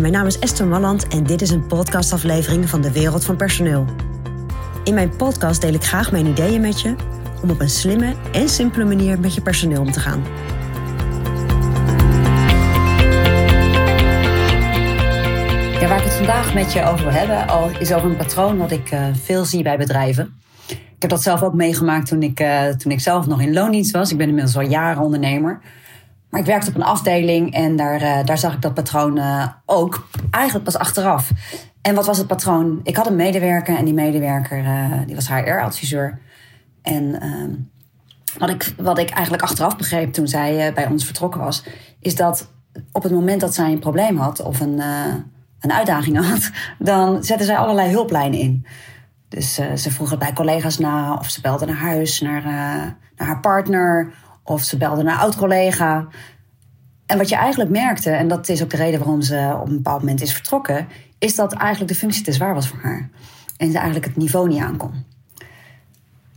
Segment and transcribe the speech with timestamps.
[0.00, 3.84] Mijn naam is Esther Malland en dit is een podcastaflevering van de Wereld van Personeel.
[4.84, 6.94] In mijn podcast deel ik graag mijn ideeën met je
[7.42, 10.22] om op een slimme en simpele manier met je personeel om te gaan.
[15.88, 18.92] Waar ik het vandaag met je over wil hebben, is over een patroon wat ik
[18.92, 20.34] uh, veel zie bij bedrijven.
[20.66, 23.92] Ik heb dat zelf ook meegemaakt toen ik, uh, toen ik zelf nog in loondienst
[23.92, 24.10] was.
[24.10, 25.60] Ik ben inmiddels al jaren ondernemer.
[26.32, 29.20] Maar ik werkte op een afdeling en daar, uh, daar zag ik dat patroon
[29.66, 30.06] ook.
[30.30, 31.30] Eigenlijk pas achteraf.
[31.82, 32.80] En wat was het patroon?
[32.82, 34.64] Ik had een medewerker en die medewerker
[35.06, 36.18] die was HR-adviseur.
[36.82, 37.50] En ehm,
[38.38, 41.64] wat, ik, wat ik eigenlijk achteraf begreep toen zij bij ons vertrokken was,
[42.00, 42.50] is dat
[42.92, 44.80] op het moment dat zij een probleem had of een
[45.62, 48.66] een uitdaging had, dan zetten zij allerlei hulplijnen in.
[49.28, 53.26] Dus uh, ze vroegen bij collega's na, of ze belden naar huis, naar, uh, naar
[53.26, 54.12] haar partner,
[54.44, 56.06] of ze belden een oud-collega.
[57.06, 59.76] En wat je eigenlijk merkte, en dat is ook de reden waarom ze op een
[59.76, 63.10] bepaald moment is vertrokken, is dat eigenlijk de functie te zwaar was voor haar.
[63.56, 65.04] En ze eigenlijk het niveau niet aankon.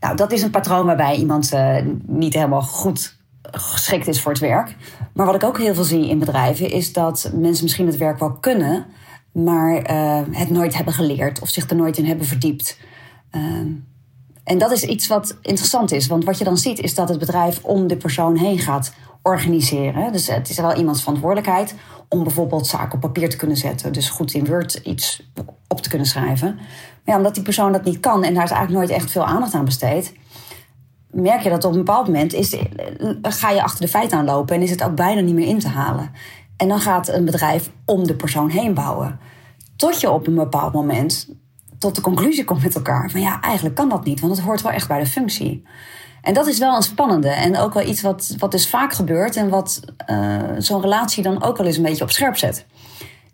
[0.00, 4.40] Nou, dat is een patroon waarbij iemand uh, niet helemaal goed geschikt is voor het
[4.40, 4.76] werk.
[5.12, 8.18] Maar wat ik ook heel veel zie in bedrijven, is dat mensen misschien het werk
[8.18, 8.86] wel kunnen,
[9.32, 12.78] maar uh, het nooit hebben geleerd of zich er nooit in hebben verdiept.
[13.32, 13.42] Uh,
[14.50, 17.18] en dat is iets wat interessant is, want wat je dan ziet is dat het
[17.18, 20.12] bedrijf om de persoon heen gaat organiseren.
[20.12, 21.74] Dus het is wel iemands verantwoordelijkheid
[22.08, 25.30] om bijvoorbeeld zaken op papier te kunnen zetten, dus goed in Word iets
[25.68, 26.54] op te kunnen schrijven.
[26.54, 26.66] Maar
[27.04, 29.54] ja, omdat die persoon dat niet kan en daar is eigenlijk nooit echt veel aandacht
[29.54, 30.14] aan besteed,
[31.10, 32.56] merk je dat op een bepaald moment is,
[33.22, 35.68] ga je achter de feiten aanlopen en is het ook bijna niet meer in te
[35.68, 36.10] halen.
[36.56, 39.18] En dan gaat een bedrijf om de persoon heen bouwen.
[39.76, 41.28] Tot je op een bepaald moment
[41.80, 44.62] tot de conclusie komt met elkaar: van ja, eigenlijk kan dat niet, want het hoort
[44.62, 45.66] wel echt bij de functie.
[46.22, 49.36] En dat is wel een spannende en ook wel iets wat, wat dus vaak gebeurt
[49.36, 52.66] en wat uh, zo'n relatie dan ook wel eens een beetje op scherp zet.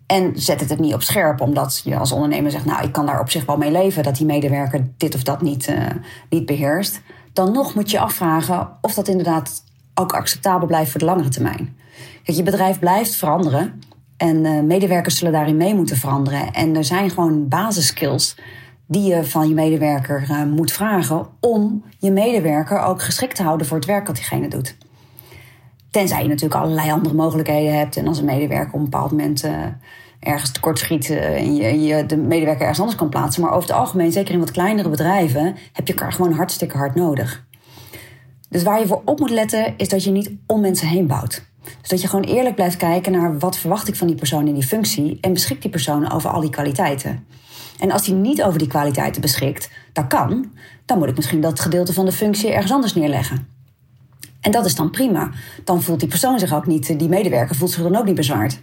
[0.05, 3.05] En zet het het niet op scherp, omdat je als ondernemer zegt: Nou, ik kan
[3.05, 5.85] daar op zich wel mee leven dat die medewerker dit of dat niet, uh,
[6.29, 7.01] niet beheerst.
[7.33, 9.63] Dan nog moet je afvragen of dat inderdaad
[9.95, 11.77] ook acceptabel blijft voor de langere termijn.
[12.23, 13.81] Kijk, je bedrijf blijft veranderen.
[14.17, 16.53] En uh, medewerkers zullen daarin mee moeten veranderen.
[16.53, 18.37] En er zijn gewoon basiskills
[18.87, 23.67] die je van je medewerker uh, moet vragen om je medewerker ook geschikt te houden
[23.67, 24.77] voor het werk dat diegene doet.
[25.91, 27.97] Tenzij je natuurlijk allerlei andere mogelijkheden hebt.
[27.97, 29.51] En als een medewerker op een bepaald moment uh,
[30.19, 33.41] ergens tekort schiet en je, je, de medewerker ergens anders kan plaatsen.
[33.41, 36.95] Maar over het algemeen, zeker in wat kleinere bedrijven, heb je elkaar gewoon hartstikke hard
[36.95, 37.45] nodig.
[38.49, 41.45] Dus waar je voor op moet letten, is dat je niet om mensen heen bouwt.
[41.81, 44.53] Dus dat je gewoon eerlijk blijft kijken naar wat verwacht ik van die persoon in
[44.53, 47.25] die functie en beschikt die persoon over al die kwaliteiten.
[47.79, 50.51] En als hij niet over die kwaliteiten beschikt, dat kan,
[50.85, 53.47] dan moet ik misschien dat gedeelte van de functie ergens anders neerleggen.
[54.41, 55.29] En dat is dan prima.
[55.63, 58.61] Dan voelt die persoon zich ook niet, die medewerker voelt zich dan ook niet bezwaard.